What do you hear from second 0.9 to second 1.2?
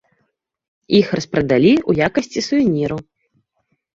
Іх